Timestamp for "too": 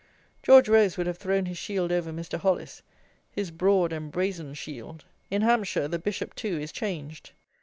6.33-6.59